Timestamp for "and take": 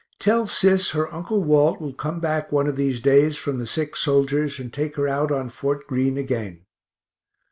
4.57-4.95